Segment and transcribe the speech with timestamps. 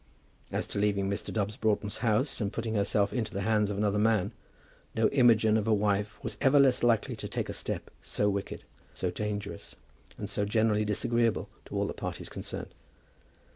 [0.51, 1.31] As to leaving Mr.
[1.31, 4.31] Dobbs Broughton's house, and putting herself into the hands of another man,
[4.95, 8.63] no Imogen of a wife was ever less likely to take a step so wicked,
[8.95, 9.75] so dangerous,
[10.17, 12.73] and so generally disagreeable to all the parties concerned.